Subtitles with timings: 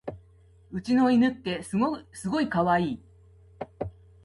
[0.71, 3.01] うちの犬ってすごいかわいい